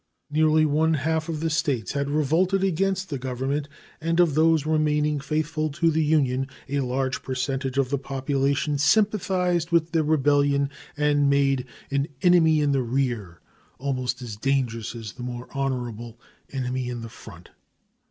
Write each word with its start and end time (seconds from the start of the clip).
Nearly 0.31 0.65
one 0.65 0.95
half 0.95 1.29
of 1.29 1.41
the 1.41 1.51
States 1.51 1.91
had 1.91 2.09
revolted 2.09 2.63
against 2.63 3.11
the 3.11 3.19
Government, 3.19 3.69
and 4.01 4.19
of 4.19 4.33
those 4.33 4.65
remaining 4.65 5.19
faithful 5.19 5.69
to 5.73 5.91
the 5.91 6.03
Union 6.03 6.47
a 6.67 6.79
large 6.79 7.21
percentage 7.21 7.77
of 7.77 7.91
the 7.91 7.99
population 7.99 8.79
sympathized 8.79 9.69
with 9.69 9.91
the 9.91 10.01
rebellion 10.03 10.71
and 10.97 11.29
made 11.29 11.67
an 11.91 12.07
"enemy 12.23 12.61
in 12.61 12.71
the 12.71 12.81
rear" 12.81 13.41
almost 13.77 14.23
as 14.23 14.35
dangerous 14.35 14.95
as 14.95 15.11
the 15.11 15.21
more 15.23 15.47
honorable 15.51 16.19
enemy 16.51 16.89
in 16.89 17.01
the 17.03 17.07
front. 17.07 17.49